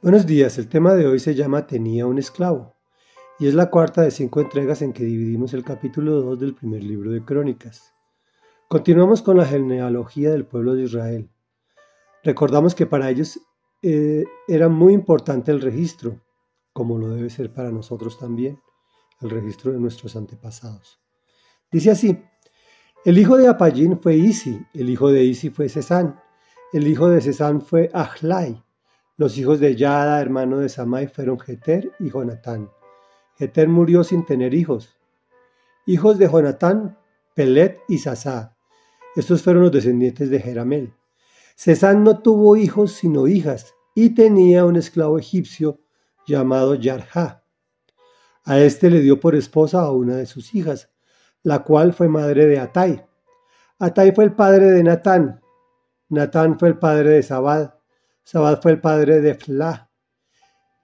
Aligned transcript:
Buenos 0.00 0.26
días, 0.26 0.58
el 0.58 0.68
tema 0.68 0.94
de 0.94 1.08
hoy 1.08 1.18
se 1.18 1.34
llama 1.34 1.66
Tenía 1.66 2.06
un 2.06 2.18
esclavo 2.18 2.76
y 3.40 3.48
es 3.48 3.54
la 3.54 3.68
cuarta 3.68 4.02
de 4.02 4.12
cinco 4.12 4.40
entregas 4.40 4.80
en 4.80 4.92
que 4.92 5.02
dividimos 5.02 5.54
el 5.54 5.64
capítulo 5.64 6.22
2 6.22 6.38
del 6.38 6.54
primer 6.54 6.84
libro 6.84 7.10
de 7.10 7.24
Crónicas. 7.24 7.94
Continuamos 8.68 9.22
con 9.22 9.38
la 9.38 9.44
genealogía 9.44 10.30
del 10.30 10.46
pueblo 10.46 10.76
de 10.76 10.84
Israel. 10.84 11.28
Recordamos 12.22 12.76
que 12.76 12.86
para 12.86 13.10
ellos 13.10 13.40
eh, 13.82 14.22
era 14.46 14.68
muy 14.68 14.92
importante 14.92 15.50
el 15.50 15.60
registro, 15.60 16.22
como 16.72 16.96
lo 16.96 17.08
debe 17.08 17.28
ser 17.28 17.52
para 17.52 17.72
nosotros 17.72 18.20
también, 18.20 18.60
el 19.20 19.30
registro 19.30 19.72
de 19.72 19.80
nuestros 19.80 20.14
antepasados. 20.14 21.00
Dice 21.72 21.90
así, 21.90 22.22
el 23.04 23.18
hijo 23.18 23.36
de 23.36 23.48
Apallín 23.48 23.98
fue 23.98 24.14
Isi, 24.14 24.64
el 24.74 24.90
hijo 24.90 25.10
de 25.10 25.24
Isi 25.24 25.50
fue 25.50 25.68
Cesán, 25.68 26.20
el 26.72 26.86
hijo 26.86 27.08
de 27.08 27.20
Cesán 27.20 27.60
fue 27.60 27.90
Ahlai, 27.92 28.62
los 29.18 29.36
hijos 29.36 29.58
de 29.58 29.74
Yada, 29.74 30.20
hermano 30.20 30.58
de 30.58 30.68
Samai, 30.68 31.08
fueron 31.08 31.40
Jeter 31.40 31.92
y 31.98 32.08
Jonatán. 32.08 32.70
Jeter 33.36 33.68
murió 33.68 34.04
sin 34.04 34.24
tener 34.24 34.54
hijos. 34.54 34.96
Hijos 35.86 36.18
de 36.18 36.28
Jonatán, 36.28 36.96
Pelet 37.34 37.80
y 37.88 37.98
Sasá. 37.98 38.56
Estos 39.16 39.42
fueron 39.42 39.64
los 39.64 39.72
descendientes 39.72 40.30
de 40.30 40.38
Jeramel. 40.38 40.94
Cesán 41.56 42.04
no 42.04 42.20
tuvo 42.20 42.56
hijos 42.56 42.92
sino 42.92 43.26
hijas 43.26 43.74
y 43.92 44.10
tenía 44.14 44.64
un 44.64 44.76
esclavo 44.76 45.18
egipcio 45.18 45.80
llamado 46.24 46.76
Yarha. 46.76 47.42
A 48.44 48.60
este 48.60 48.88
le 48.88 49.00
dio 49.00 49.18
por 49.18 49.34
esposa 49.34 49.80
a 49.80 49.90
una 49.90 50.14
de 50.14 50.26
sus 50.26 50.54
hijas, 50.54 50.90
la 51.42 51.64
cual 51.64 51.92
fue 51.92 52.06
madre 52.06 52.46
de 52.46 52.60
Atai. 52.60 53.04
Atai 53.80 54.12
fue 54.14 54.24
el 54.24 54.34
padre 54.34 54.70
de 54.70 54.84
Natán. 54.84 55.40
Natán 56.08 56.56
fue 56.56 56.68
el 56.68 56.78
padre 56.78 57.10
de 57.10 57.22
Sabad. 57.24 57.77
Sabad 58.30 58.60
fue 58.60 58.72
el 58.72 58.80
padre 58.82 59.22
de 59.22 59.34
Fla. 59.34 59.90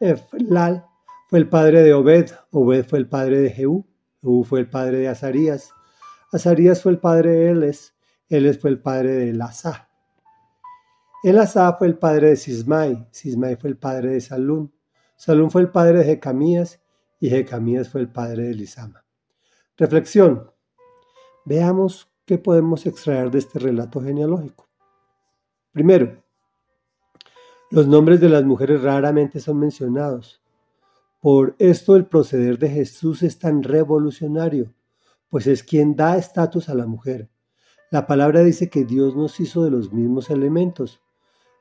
Eflal 0.00 0.84
fue 1.28 1.38
el 1.38 1.48
padre 1.48 1.84
de 1.84 1.94
Obed. 1.94 2.32
Obed 2.50 2.84
fue 2.84 2.98
el 2.98 3.08
padre 3.08 3.38
de 3.38 3.50
Jehú. 3.50 3.86
Jehú 4.20 4.42
fue 4.42 4.58
el 4.58 4.68
padre 4.68 4.98
de 4.98 5.08
Azarías. 5.08 5.72
Azarías 6.32 6.82
fue 6.82 6.90
el 6.90 6.98
padre 6.98 7.30
de 7.30 7.50
Eles. 7.50 7.94
Eles 8.28 8.58
fue 8.58 8.70
el 8.70 8.80
padre 8.80 9.12
de 9.12 9.30
Elazá. 9.30 9.88
Elazá 11.22 11.72
fue 11.74 11.86
el 11.86 11.96
padre 11.96 12.30
de 12.30 12.36
Sismai. 12.36 13.06
Sismai 13.12 13.54
fue 13.54 13.70
el 13.70 13.76
padre 13.76 14.14
de 14.14 14.20
Salún. 14.20 14.74
Salún 15.14 15.52
fue 15.52 15.60
el 15.60 15.70
padre 15.70 15.98
de 15.98 16.06
Jecamías. 16.06 16.80
Y 17.20 17.30
Jecamías 17.30 17.88
fue 17.88 18.00
el 18.00 18.10
padre 18.10 18.48
de 18.48 18.54
Lisama. 18.54 19.04
Reflexión. 19.76 20.50
Veamos 21.44 22.10
qué 22.24 22.36
podemos 22.36 22.84
extraer 22.84 23.30
de 23.30 23.38
este 23.38 23.60
relato 23.60 24.00
genealógico. 24.00 24.68
Primero, 25.70 26.24
los 27.70 27.86
nombres 27.86 28.20
de 28.20 28.28
las 28.28 28.44
mujeres 28.44 28.82
raramente 28.82 29.40
son 29.40 29.58
mencionados. 29.58 30.40
Por 31.20 31.54
esto 31.58 31.96
el 31.96 32.06
proceder 32.06 32.58
de 32.58 32.70
Jesús 32.70 33.22
es 33.22 33.38
tan 33.38 33.62
revolucionario, 33.62 34.72
pues 35.28 35.46
es 35.46 35.62
quien 35.62 35.94
da 35.94 36.16
estatus 36.16 36.68
a 36.68 36.74
la 36.74 36.86
mujer. 36.86 37.28
La 37.90 38.06
palabra 38.06 38.42
dice 38.42 38.70
que 38.70 38.84
Dios 38.84 39.16
nos 39.16 39.40
hizo 39.40 39.64
de 39.64 39.70
los 39.70 39.92
mismos 39.92 40.30
elementos. 40.30 41.00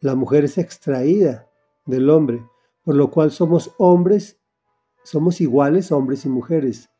La 0.00 0.14
mujer 0.14 0.44
es 0.44 0.58
extraída 0.58 1.48
del 1.86 2.10
hombre, 2.10 2.44
por 2.84 2.94
lo 2.94 3.10
cual 3.10 3.30
somos 3.30 3.72
hombres, 3.78 4.40
somos 5.02 5.40
iguales 5.40 5.90
hombres 5.90 6.24
y 6.24 6.28
mujeres. 6.28 6.90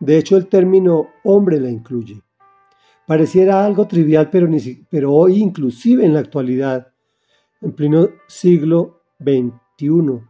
De 0.00 0.18
hecho, 0.18 0.36
el 0.36 0.48
término 0.48 1.08
hombre 1.24 1.60
la 1.60 1.70
incluye. 1.70 2.22
Pareciera 3.06 3.64
algo 3.64 3.86
trivial, 3.86 4.30
pero, 4.90 5.12
hoy, 5.12 5.40
inclusive 5.40 6.04
en 6.04 6.14
la 6.14 6.20
actualidad, 6.20 6.91
en 7.62 7.72
pleno 7.72 8.08
siglo 8.26 9.02
XXI 9.20 10.20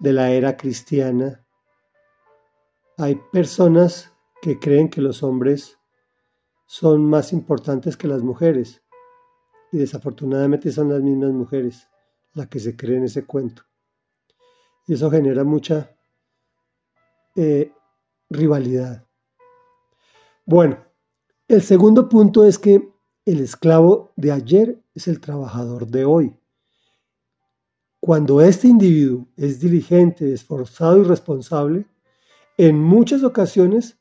de 0.00 0.12
la 0.12 0.30
era 0.30 0.56
cristiana, 0.56 1.44
hay 2.96 3.14
personas 3.32 4.12
que 4.42 4.58
creen 4.58 4.88
que 4.88 5.00
los 5.00 5.22
hombres 5.22 5.78
son 6.66 7.04
más 7.04 7.32
importantes 7.32 7.96
que 7.96 8.08
las 8.08 8.22
mujeres 8.22 8.82
y 9.70 9.78
desafortunadamente 9.78 10.72
son 10.72 10.90
las 10.90 11.00
mismas 11.00 11.30
mujeres 11.30 11.88
las 12.34 12.48
que 12.48 12.58
se 12.58 12.76
creen 12.76 13.04
ese 13.04 13.24
cuento. 13.24 13.62
Y 14.86 14.94
eso 14.94 15.10
genera 15.10 15.44
mucha 15.44 15.96
eh, 17.36 17.72
rivalidad. 18.30 19.06
Bueno, 20.44 20.84
el 21.46 21.62
segundo 21.62 22.08
punto 22.08 22.44
es 22.44 22.58
que 22.58 22.92
el 23.24 23.40
esclavo 23.40 24.12
de 24.16 24.32
ayer 24.32 24.82
es 24.94 25.06
el 25.08 25.20
trabajador 25.20 25.86
de 25.86 26.04
hoy. 26.04 26.38
Cuando 28.00 28.40
este 28.40 28.68
individuo 28.68 29.26
es 29.36 29.58
diligente, 29.58 30.32
esforzado 30.32 30.98
y 30.98 31.02
responsable, 31.02 31.86
en 32.56 32.78
muchas 32.78 33.24
ocasiones 33.24 33.98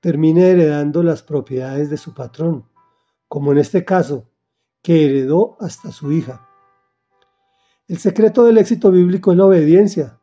termina 0.00 0.42
heredando 0.42 1.02
las 1.02 1.22
propiedades 1.22 1.88
de 1.88 1.96
su 1.96 2.12
patrón, 2.12 2.66
como 3.28 3.52
en 3.52 3.58
este 3.58 3.84
caso, 3.84 4.28
que 4.82 5.04
heredó 5.04 5.56
hasta 5.60 5.92
su 5.92 6.12
hija. 6.12 6.46
El 7.88 7.98
secreto 7.98 8.44
del 8.44 8.58
éxito 8.58 8.90
bíblico 8.90 9.30
es 9.30 9.38
la 9.38 9.46
obediencia, 9.46 10.20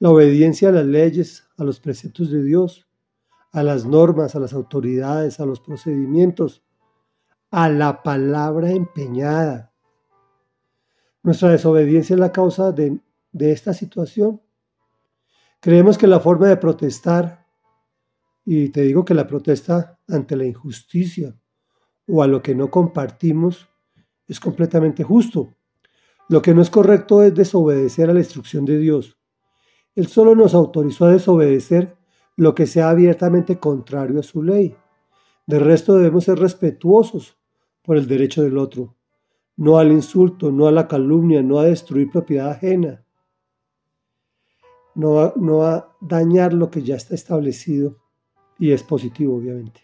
la 0.00 0.10
obediencia 0.10 0.70
a 0.70 0.72
las 0.72 0.86
leyes, 0.86 1.48
a 1.56 1.64
los 1.64 1.78
preceptos 1.78 2.30
de 2.30 2.42
Dios, 2.42 2.88
a 3.52 3.62
las 3.62 3.86
normas, 3.86 4.34
a 4.34 4.40
las 4.40 4.52
autoridades, 4.52 5.38
a 5.38 5.46
los 5.46 5.60
procedimientos, 5.60 6.64
a 7.52 7.68
la 7.68 8.02
palabra 8.02 8.70
empeñada, 8.70 9.71
nuestra 11.22 11.50
desobediencia 11.50 12.14
es 12.14 12.20
la 12.20 12.32
causa 12.32 12.72
de, 12.72 12.98
esta 13.38 13.72
situación. 13.72 14.40
Creemos 15.60 15.96
que 15.96 16.06
la 16.06 16.20
forma 16.20 16.48
de 16.48 16.56
protestar, 16.56 17.46
y 18.44 18.70
te 18.70 18.82
digo 18.82 19.04
que 19.04 19.14
la 19.14 19.26
protesta 19.26 20.00
ante 20.08 20.36
la 20.36 20.44
injusticia 20.44 21.34
o 22.08 22.22
a 22.22 22.26
lo 22.26 22.42
que 22.42 22.54
no 22.54 22.70
compartimos, 22.70 23.68
es 24.26 24.40
completamente 24.40 25.04
justo. 25.04 25.54
Lo 26.28 26.42
que 26.42 26.54
no 26.54 26.62
es 26.62 26.70
correcto 26.70 27.22
es 27.22 27.34
desobedecer 27.34 28.10
a 28.10 28.14
la 28.14 28.20
instrucción 28.20 28.64
de 28.64 28.78
Dios. 28.78 29.18
Él 29.94 30.08
solo 30.08 30.34
nos 30.34 30.54
autorizó 30.54 31.04
a 31.04 31.12
desobedecer 31.12 31.96
lo 32.36 32.54
que 32.54 32.66
sea 32.66 32.90
abiertamente 32.90 33.58
contrario 33.58 34.18
a 34.18 34.22
su 34.24 34.42
ley. 34.42 34.74
De 35.46 35.58
resto 35.58 35.94
debemos 35.94 36.24
ser 36.24 36.38
respetuosos 36.38 37.36
por 37.82 37.96
el 37.96 38.06
derecho 38.06 38.42
del 38.42 38.58
otro 38.58 38.96
no 39.56 39.78
al 39.78 39.92
insulto, 39.92 40.50
no 40.50 40.66
a 40.66 40.72
la 40.72 40.88
calumnia, 40.88 41.42
no 41.42 41.58
a 41.58 41.64
destruir 41.64 42.10
propiedad 42.10 42.50
ajena, 42.50 43.04
no 44.94 45.20
a, 45.20 45.32
no 45.36 45.64
a 45.64 45.94
dañar 46.00 46.52
lo 46.52 46.70
que 46.70 46.82
ya 46.82 46.96
está 46.96 47.14
establecido 47.14 47.96
y 48.58 48.72
es 48.72 48.82
positivo, 48.82 49.36
obviamente. 49.36 49.80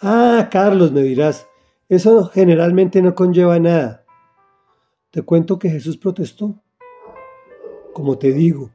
Ah, 0.00 0.48
Carlos, 0.50 0.92
me 0.92 1.02
dirás, 1.02 1.46
eso 1.88 2.26
generalmente 2.26 3.00
no 3.02 3.14
conlleva 3.14 3.58
nada. 3.58 4.04
Te 5.10 5.22
cuento 5.22 5.58
que 5.58 5.70
Jesús 5.70 5.96
protestó, 5.96 6.60
como 7.92 8.18
te 8.18 8.32
digo, 8.32 8.70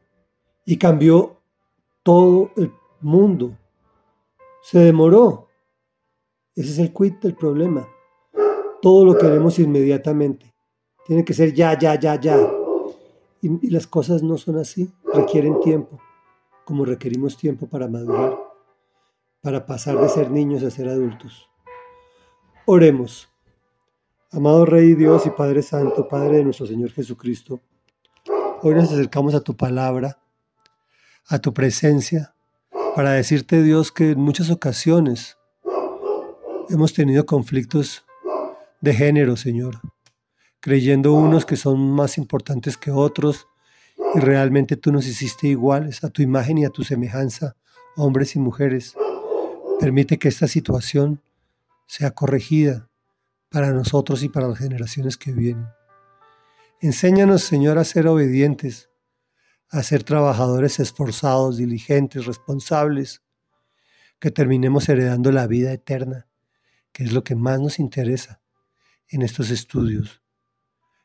y 0.66 0.78
cambió 0.78 1.42
todo 2.04 2.52
el 2.56 2.72
mundo. 3.02 3.58
Se 4.62 4.80
demoró. 4.80 5.48
Ese 6.56 6.72
es 6.72 6.80
el 6.80 6.94
quid 6.94 7.16
del 7.16 7.36
problema 7.36 7.88
todo 8.82 9.06
lo 9.06 9.18
queremos 9.18 9.60
inmediatamente. 9.60 10.54
Tiene 11.06 11.26
que 11.26 11.34
ser 11.34 11.54
ya, 11.54 11.78
ya, 11.78 12.00
ya, 12.00 12.20
ya. 12.20 12.38
Y, 13.42 13.70
las 13.70 13.88
cosas 13.88 14.22
no 14.22 14.38
son 14.38 14.58
así, 14.58 14.92
requieren 15.14 15.60
tiempo, 15.62 16.00
como 16.66 16.86
requerimos 16.86 17.38
tiempo 17.38 17.68
para 17.68 17.88
madurar, 17.88 18.38
para 19.42 19.66
pasar 19.66 19.98
de 19.98 20.10
ser 20.10 20.30
niños 20.30 20.64
a 20.64 20.72
ser 20.72 20.90
adultos. 20.90 21.50
Oremos. 22.66 23.30
Amado 24.32 24.66
Rey 24.66 24.94
Dios 24.94 25.26
y 25.26 25.32
Padre 25.32 25.64
Santo, 25.64 26.08
Padre 26.08 26.38
de 26.38 26.44
nuestro 26.44 26.68
Señor 26.68 26.92
Jesucristo, 26.92 27.62
hoy 28.62 28.76
nos 28.76 28.92
acercamos 28.92 29.34
a 29.34 29.42
tu 29.42 29.58
palabra, 29.58 30.20
a 31.28 31.40
tu 31.40 31.52
presencia, 31.52 32.36
para 32.96 33.14
decirte 33.14 33.64
Dios 33.64 33.92
que 33.92 34.12
en 34.12 34.20
muchas 34.20 34.52
ocasiones 34.52 35.38
hemos 36.70 36.94
tenido 36.94 37.26
conflictos 37.26 38.06
de 38.82 38.94
género, 38.94 39.36
Señor, 39.36 39.82
creyendo 40.62 41.14
unos 41.14 41.46
que 41.46 41.58
son 41.58 41.92
más 41.92 42.18
importantes 42.18 42.78
que 42.78 42.92
otros 42.92 43.48
y 44.16 44.20
realmente 44.20 44.78
tú 44.78 44.92
nos 44.92 45.06
hiciste 45.06 45.48
iguales 45.48 46.04
a 46.04 46.10
tu 46.10 46.22
imagen 46.22 46.58
y 46.58 46.66
a 46.66 46.70
tu 46.70 46.84
semejanza, 46.84 47.56
hombres 47.98 48.36
y 48.36 48.40
mujeres. 48.40 48.96
Permite 49.80 50.18
que 50.18 50.30
esta 50.30 50.48
situación 50.48 51.22
sea 51.88 52.12
corregida 52.12 52.90
para 53.50 53.72
nosotros 53.72 54.24
y 54.24 54.30
para 54.30 54.48
las 54.48 54.60
generaciones 54.60 55.18
que 55.18 55.32
vienen. 55.32 55.68
Enséñanos, 56.82 57.44
Señor, 57.44 57.78
a 57.78 57.84
ser 57.84 58.08
obedientes, 58.08 58.90
a 59.70 59.84
ser 59.84 60.04
trabajadores 60.04 60.80
esforzados, 60.80 61.58
diligentes, 61.58 62.26
responsables, 62.26 63.22
que 64.20 64.32
terminemos 64.32 64.88
heredando 64.88 65.32
la 65.32 65.48
vida 65.48 65.72
eterna, 65.74 66.28
que 66.94 67.04
es 67.04 67.12
lo 67.12 67.24
que 67.24 67.36
más 67.36 67.60
nos 67.60 67.80
interesa 67.80 68.39
en 69.10 69.22
estos 69.22 69.50
estudios. 69.50 70.22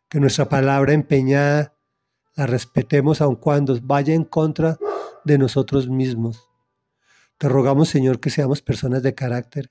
Que 0.08 0.20
nuestra 0.20 0.48
palabra 0.48 0.92
empeñada 0.92 1.76
la 2.36 2.46
respetemos 2.46 3.20
aun 3.20 3.36
cuando 3.36 3.78
vaya 3.82 4.14
en 4.14 4.24
contra 4.24 4.78
de 5.24 5.38
nosotros 5.38 5.88
mismos. 5.88 6.48
Te 7.38 7.48
rogamos, 7.48 7.88
Señor, 7.88 8.20
que 8.20 8.30
seamos 8.30 8.62
personas 8.62 9.02
de 9.02 9.14
carácter, 9.14 9.70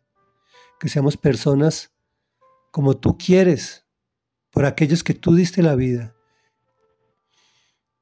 que 0.79 0.89
seamos 0.89 1.17
personas 1.17 1.93
como 2.71 2.97
tú 2.97 3.17
quieres, 3.17 3.85
por 4.51 4.65
aquellos 4.65 5.03
que 5.03 5.13
tú 5.13 5.35
diste 5.35 5.61
la 5.61 5.75
vida. 5.75 6.15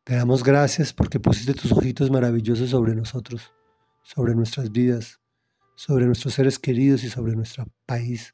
Te 0.03 0.15
damos 0.15 0.43
gracias 0.43 0.93
porque 0.93 1.19
pusiste 1.19 1.53
tus 1.53 1.71
ojitos 1.71 2.09
maravillosos 2.09 2.69
sobre 2.69 2.95
nosotros, 2.95 3.51
sobre 4.01 4.35
nuestras 4.35 4.71
vidas, 4.71 5.19
sobre 5.75 6.05
nuestros 6.05 6.33
seres 6.33 6.57
queridos 6.57 7.03
y 7.03 7.09
sobre 7.09 7.35
nuestro 7.35 7.65
país. 7.85 8.33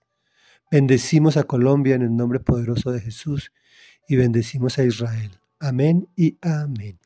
Bendecimos 0.69 1.37
a 1.37 1.43
Colombia 1.43 1.95
en 1.95 2.01
el 2.01 2.15
nombre 2.15 2.41
poderoso 2.41 2.91
de 2.91 2.99
Jesús 2.99 3.53
y 4.07 4.17
bendecimos 4.17 4.77
a 4.77 4.83
Israel. 4.83 5.31
Amén 5.59 6.09
y 6.15 6.37
amén. 6.41 6.99